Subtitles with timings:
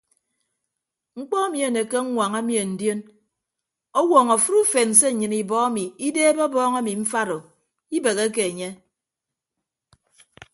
[1.19, 2.99] Mkpọ emi anekke aññwaña mien ndion
[3.99, 7.39] ọwọọñọ afịt ufen se nnyịn ibọ emi ideebe ọbọọñ emi mfat o
[7.97, 8.69] ibegheke enye.